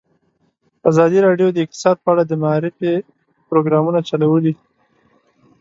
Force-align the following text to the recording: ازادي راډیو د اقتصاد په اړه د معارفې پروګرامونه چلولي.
ازادي 0.89 1.19
راډیو 1.27 1.47
د 1.51 1.57
اقتصاد 1.65 1.97
په 2.01 2.07
اړه 2.13 2.23
د 2.25 2.31
معارفې 2.43 2.93
پروګرامونه 3.49 3.99
چلولي. 4.09 4.53